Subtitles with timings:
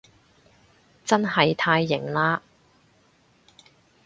[1.05, 2.39] 真係太型喇